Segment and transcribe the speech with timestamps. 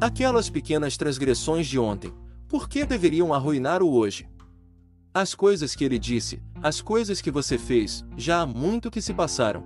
[0.00, 2.14] Aquelas pequenas transgressões de ontem,
[2.46, 4.28] por que deveriam arruinar o hoje?
[5.12, 9.12] As coisas que ele disse, as coisas que você fez, já há muito que se
[9.12, 9.64] passaram.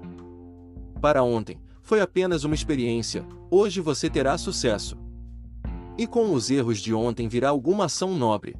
[1.03, 4.97] Para ontem, foi apenas uma experiência, hoje você terá sucesso.
[5.99, 8.57] E com os erros de ontem virá alguma ação nobre.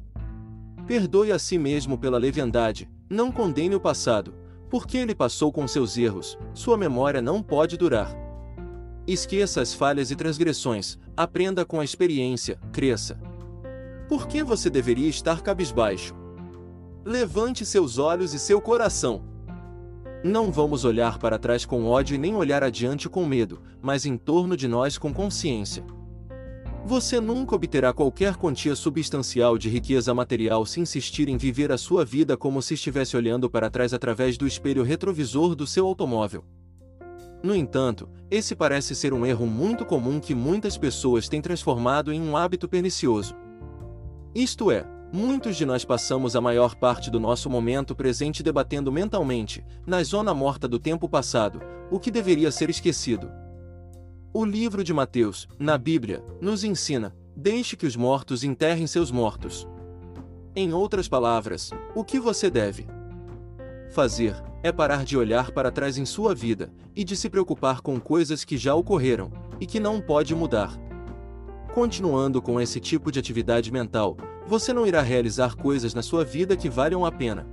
[0.85, 4.35] Perdoe a si mesmo pela leviandade, não condene o passado,
[4.69, 8.22] porque ele passou com seus erros, sua memória não pode durar.
[9.05, 13.19] Esqueça as falhas e transgressões, aprenda com a experiência, cresça.
[14.07, 16.15] Por que você deveria estar cabisbaixo?
[17.03, 19.21] Levante seus olhos e seu coração.
[20.23, 24.15] Não vamos olhar para trás com ódio e nem olhar adiante com medo, mas em
[24.15, 25.83] torno de nós com consciência.
[26.85, 32.05] Você nunca obterá qualquer quantia substancial de riqueza material se insistir em viver a sua
[32.05, 36.45] vida como se estivesse olhando para trás através do espelho retrovisor do seu automóvel.
[37.43, 42.21] No entanto, esse parece ser um erro muito comum que muitas pessoas têm transformado em
[42.21, 43.35] um hábito pernicioso.
[44.33, 49.63] Isto é, muitos de nós passamos a maior parte do nosso momento presente debatendo mentalmente,
[49.85, 53.29] na zona morta do tempo passado, o que deveria ser esquecido,
[54.35, 59.67] o livro de Mateus, na Bíblia, nos ensina: deixe que os mortos enterrem seus mortos.
[60.55, 62.87] Em outras palavras, o que você deve
[63.93, 67.99] fazer é parar de olhar para trás em sua vida e de se preocupar com
[67.99, 70.75] coisas que já ocorreram e que não pode mudar.
[71.73, 74.17] Continuando com esse tipo de atividade mental,
[74.47, 77.47] você não irá realizar coisas na sua vida que valham a pena.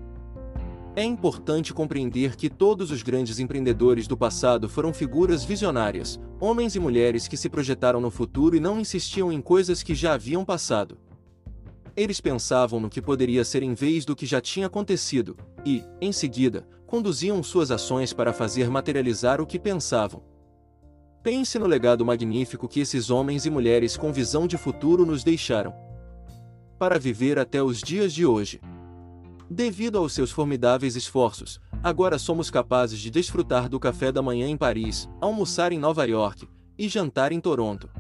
[0.97, 6.81] É importante compreender que todos os grandes empreendedores do passado foram figuras visionárias, homens e
[6.81, 10.99] mulheres que se projetaram no futuro e não insistiam em coisas que já haviam passado.
[11.97, 16.13] Eles pensavam no que poderia ser em vez do que já tinha acontecido, e, em
[16.13, 20.23] seguida, conduziam suas ações para fazer materializar o que pensavam.
[21.23, 25.75] Pense no legado magnífico que esses homens e mulheres com visão de futuro nos deixaram.
[26.79, 28.61] Para viver até os dias de hoje.
[29.51, 34.57] Devido aos seus formidáveis esforços, agora somos capazes de desfrutar do café da manhã em
[34.57, 36.49] Paris, almoçar em Nova York
[36.79, 37.91] e jantar em Toronto.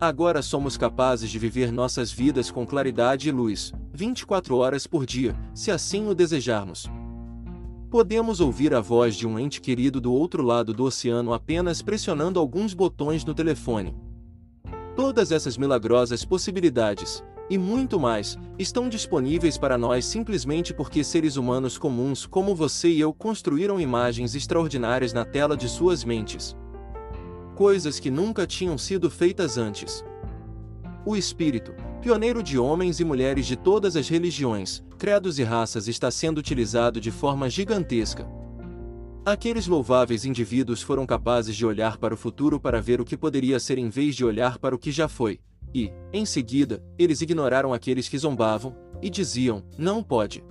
[0.00, 5.36] Agora somos capazes de viver nossas vidas com claridade e luz, 24 horas por dia,
[5.52, 6.86] se assim o desejarmos.
[7.90, 12.40] Podemos ouvir a voz de um ente querido do outro lado do oceano apenas pressionando
[12.40, 13.94] alguns botões no telefone.
[14.96, 21.76] Todas essas milagrosas possibilidades, e muito mais, estão disponíveis para nós simplesmente porque seres humanos
[21.76, 26.56] comuns como você e eu construíram imagens extraordinárias na tela de suas mentes.
[27.60, 30.02] Coisas que nunca tinham sido feitas antes.
[31.04, 36.10] O Espírito, pioneiro de homens e mulheres de todas as religiões, credos e raças, está
[36.10, 38.26] sendo utilizado de forma gigantesca.
[39.26, 43.60] Aqueles louváveis indivíduos foram capazes de olhar para o futuro para ver o que poderia
[43.60, 45.38] ser em vez de olhar para o que já foi.
[45.74, 50.42] E, em seguida, eles ignoraram aqueles que zombavam, e diziam: não pode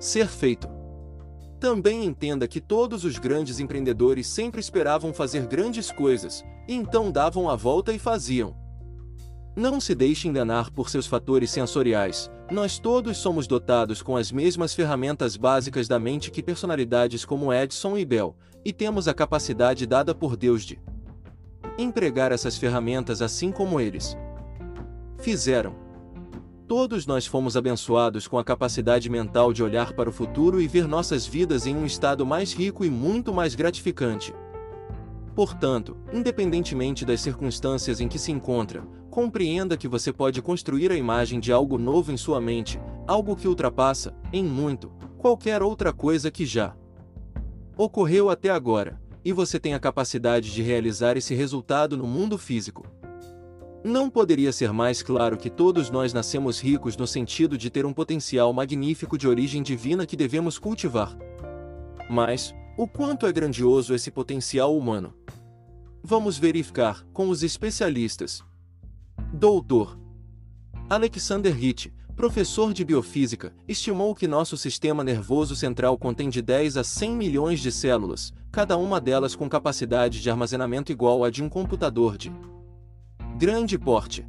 [0.00, 0.75] ser feito.
[1.58, 7.48] Também entenda que todos os grandes empreendedores sempre esperavam fazer grandes coisas, e então davam
[7.48, 8.54] a volta e faziam.
[9.56, 14.74] Não se deixe enganar por seus fatores sensoriais, nós todos somos dotados com as mesmas
[14.74, 20.14] ferramentas básicas da mente que personalidades como Edson e Bell, e temos a capacidade dada
[20.14, 20.78] por Deus de
[21.78, 24.16] empregar essas ferramentas assim como eles
[25.18, 25.85] fizeram.
[26.68, 30.88] Todos nós fomos abençoados com a capacidade mental de olhar para o futuro e ver
[30.88, 34.34] nossas vidas em um estado mais rico e muito mais gratificante.
[35.32, 41.38] Portanto, independentemente das circunstâncias em que se encontra, compreenda que você pode construir a imagem
[41.38, 46.44] de algo novo em sua mente, algo que ultrapassa, em muito, qualquer outra coisa que
[46.44, 46.74] já
[47.76, 52.84] ocorreu até agora e você tem a capacidade de realizar esse resultado no mundo físico.
[53.86, 57.92] Não poderia ser mais claro que todos nós nascemos ricos no sentido de ter um
[57.92, 61.16] potencial magnífico de origem divina que devemos cultivar.
[62.10, 65.14] Mas, o quanto é grandioso esse potencial humano?
[66.02, 68.42] Vamos verificar com os especialistas.
[69.32, 69.96] Doutor
[70.90, 76.82] Alexander Hitt, professor de biofísica, estimou que nosso sistema nervoso central contém de 10 a
[76.82, 81.48] 100 milhões de células, cada uma delas com capacidade de armazenamento igual à de um
[81.48, 82.32] computador de
[83.38, 84.26] grande porte.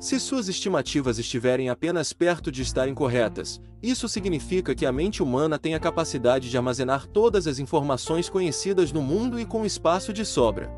[0.00, 5.60] Se suas estimativas estiverem apenas perto de estarem corretas, isso significa que a mente humana
[5.60, 10.24] tem a capacidade de armazenar todas as informações conhecidas no mundo e com espaço de
[10.24, 10.68] sobra.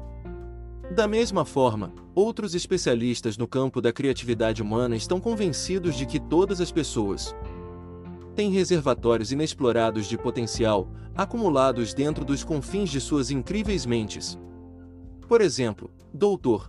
[0.95, 6.61] Da mesma forma, outros especialistas no campo da criatividade humana estão convencidos de que todas
[6.61, 7.35] as pessoas
[8.35, 14.39] têm reservatórios inexplorados de potencial, acumulados dentro dos confins de suas incríveis mentes.
[15.27, 16.69] Por exemplo, Dr.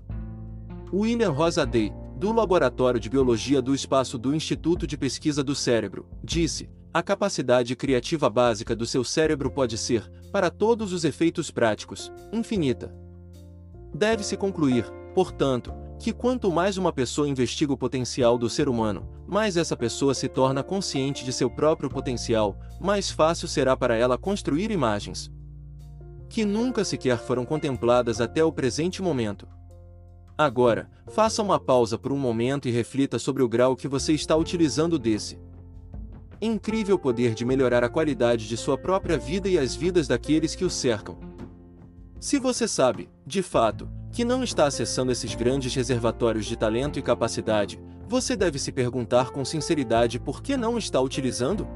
[0.93, 6.69] William Rosaday, do Laboratório de Biologia do Espaço do Instituto de Pesquisa do Cérebro, disse:
[6.93, 12.95] a capacidade criativa básica do seu cérebro pode ser, para todos os efeitos práticos, infinita.
[13.91, 14.85] Deve-se concluir,
[15.15, 20.13] portanto, que quanto mais uma pessoa investiga o potencial do ser humano, mais essa pessoa
[20.13, 25.31] se torna consciente de seu próprio potencial, mais fácil será para ela construir imagens
[26.29, 29.47] que nunca sequer foram contempladas até o presente momento.
[30.37, 34.35] Agora, faça uma pausa por um momento e reflita sobre o grau que você está
[34.35, 35.39] utilizando desse
[36.41, 40.65] incrível poder de melhorar a qualidade de sua própria vida e as vidas daqueles que
[40.65, 41.17] o cercam.
[42.19, 47.01] Se você sabe, de fato, que não está acessando esses grandes reservatórios de talento e
[47.01, 51.67] capacidade, você deve se perguntar com sinceridade por que não está utilizando?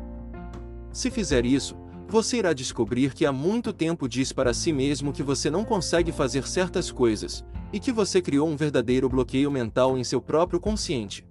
[0.92, 1.78] Se fizer isso,
[2.08, 6.12] você irá descobrir que há muito tempo diz para si mesmo que você não consegue
[6.12, 11.26] fazer certas coisas, e que você criou um verdadeiro bloqueio mental em seu próprio consciente.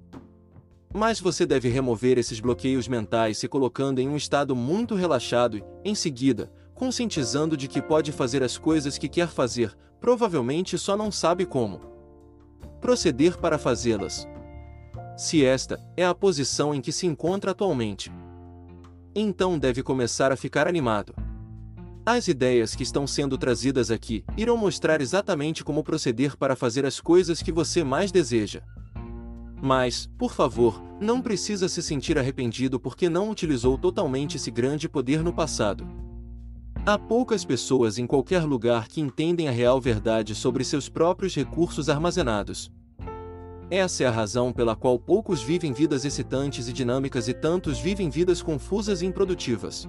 [0.95, 5.65] Mas você deve remover esses bloqueios mentais se colocando em um estado muito relaxado e,
[5.85, 11.11] em seguida, conscientizando de que pode fazer as coisas que quer fazer, provavelmente só não
[11.11, 11.81] sabe como.
[12.81, 14.29] Proceder para fazê-las.
[15.17, 18.13] Se esta é a posição em que se encontra atualmente,
[19.15, 21.15] então deve começar a ficar animado.
[22.09, 27.01] As ideias que estão sendo trazidas aqui irão mostrar exatamente como proceder para fazer as
[27.01, 28.63] coisas que você mais deseja.
[29.61, 35.21] Mas, por favor, não precisa se sentir arrependido porque não utilizou totalmente esse grande poder
[35.21, 35.85] no passado.
[36.87, 41.89] Há poucas pessoas em qualquer lugar que entendem a real verdade sobre seus próprios recursos
[41.89, 42.71] armazenados.
[43.69, 48.09] Essa é a razão pela qual poucos vivem vidas excitantes e dinâmicas e tantos vivem
[48.09, 49.89] vidas confusas e improdutivas.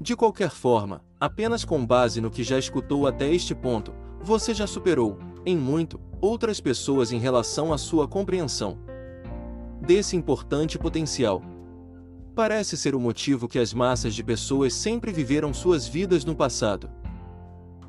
[0.00, 3.92] De qualquer forma, apenas com base no que já escutou até este ponto,
[4.22, 8.78] você já superou, em muito, outras pessoas em relação à sua compreensão
[9.80, 11.42] desse importante potencial.
[12.34, 16.90] Parece ser o motivo que as massas de pessoas sempre viveram suas vidas no passado.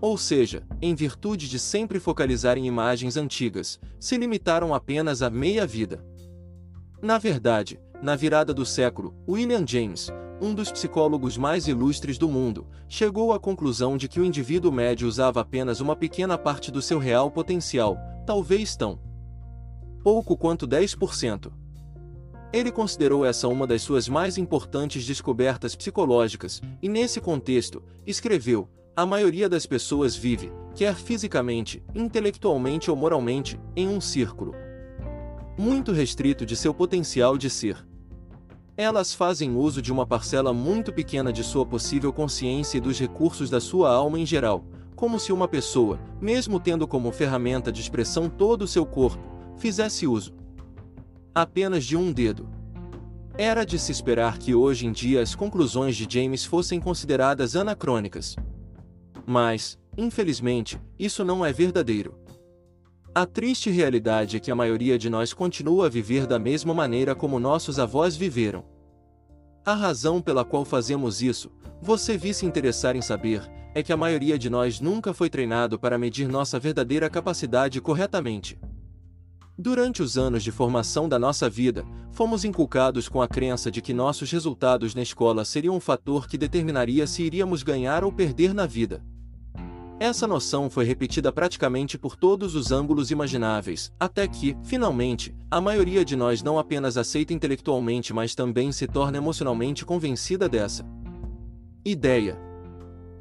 [0.01, 5.67] Ou seja, em virtude de sempre focalizar em imagens antigas, se limitaram apenas à meia
[5.67, 6.03] vida.
[7.01, 10.09] Na verdade, na virada do século, William James,
[10.41, 15.07] um dos psicólogos mais ilustres do mundo, chegou à conclusão de que o indivíduo médio
[15.07, 18.99] usava apenas uma pequena parte do seu real potencial, talvez tão
[20.03, 21.51] pouco quanto 10%.
[22.51, 29.05] Ele considerou essa uma das suas mais importantes descobertas psicológicas, e nesse contexto, escreveu: a
[29.05, 34.55] maioria das pessoas vive, quer fisicamente, intelectualmente ou moralmente, em um círculo
[35.59, 37.85] muito restrito de seu potencial de ser.
[38.79, 43.49] Elas fazem uso de uma parcela muito pequena de sua possível consciência e dos recursos
[43.49, 44.63] da sua alma em geral,
[44.95, 49.21] como se uma pessoa, mesmo tendo como ferramenta de expressão todo o seu corpo,
[49.57, 50.33] fizesse uso
[51.35, 52.47] apenas de um dedo.
[53.37, 58.37] Era de se esperar que hoje em dia as conclusões de James fossem consideradas anacrônicas.
[59.25, 62.17] Mas, infelizmente, isso não é verdadeiro.
[63.13, 67.15] A triste realidade é que a maioria de nós continua a viver da mesma maneira
[67.15, 68.63] como nossos avós viveram.
[69.65, 71.51] A razão pela qual fazemos isso,
[71.81, 73.41] você vi se interessar em saber,
[73.75, 78.57] é que a maioria de nós nunca foi treinado para medir nossa verdadeira capacidade corretamente.
[79.57, 83.93] Durante os anos de formação da nossa vida, fomos inculcados com a crença de que
[83.93, 88.65] nossos resultados na escola seriam um fator que determinaria se iríamos ganhar ou perder na
[88.65, 89.03] vida.
[89.99, 96.05] Essa noção foi repetida praticamente por todos os ângulos imagináveis, até que, finalmente, a maioria
[96.05, 100.85] de nós não apenas aceita intelectualmente, mas também se torna emocionalmente convencida dessa
[101.83, 102.39] ideia.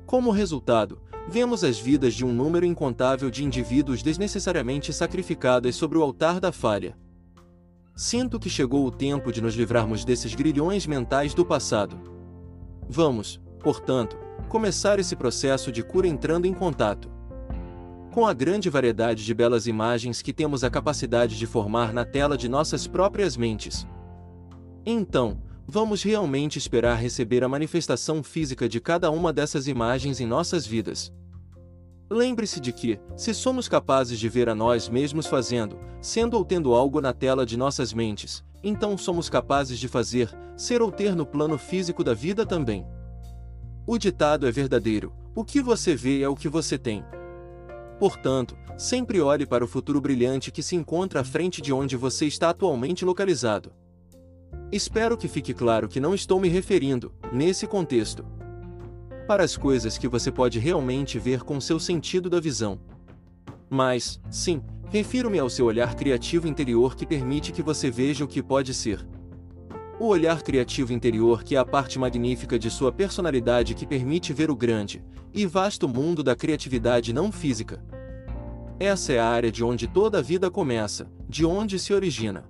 [0.06, 6.02] Como resultado, vemos as vidas de um número incontável de indivíduos desnecessariamente sacrificadas sobre o
[6.02, 6.96] altar da falha.
[7.96, 11.98] Sinto que chegou o tempo de nos livrarmos desses grilhões mentais do passado.
[12.88, 14.16] Vamos, portanto,
[14.48, 17.18] começar esse processo de cura entrando em contato
[18.18, 22.36] com a grande variedade de belas imagens que temos a capacidade de formar na tela
[22.36, 23.86] de nossas próprias mentes.
[24.84, 30.66] Então, vamos realmente esperar receber a manifestação física de cada uma dessas imagens em nossas
[30.66, 31.12] vidas.
[32.10, 36.74] Lembre-se de que, se somos capazes de ver a nós mesmos fazendo, sendo ou tendo
[36.74, 41.24] algo na tela de nossas mentes, então somos capazes de fazer, ser ou ter no
[41.24, 42.84] plano físico da vida também.
[43.90, 47.02] O ditado é verdadeiro: o que você vê é o que você tem.
[47.98, 52.26] Portanto, sempre olhe para o futuro brilhante que se encontra à frente de onde você
[52.26, 53.72] está atualmente localizado.
[54.70, 58.26] Espero que fique claro que não estou me referindo, nesse contexto,
[59.26, 62.78] para as coisas que você pode realmente ver com seu sentido da visão.
[63.70, 68.42] Mas, sim, Refiro-me ao seu olhar criativo interior que permite que você veja o que
[68.42, 69.06] pode ser.
[70.00, 74.48] O olhar criativo interior que é a parte magnífica de sua personalidade que permite ver
[74.48, 75.02] o grande
[75.34, 77.82] e vasto mundo da criatividade não física.
[78.78, 82.44] Essa é a área de onde toda a vida começa, de onde se origina.